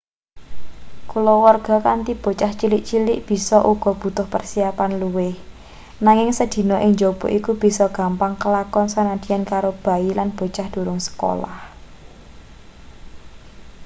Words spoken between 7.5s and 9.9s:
bisa gampang kelakon sanadyan karo